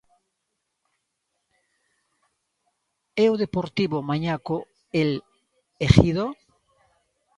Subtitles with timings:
[3.23, 4.55] E o Deportivo mañá co
[5.01, 5.09] El
[5.87, 6.25] Ejido.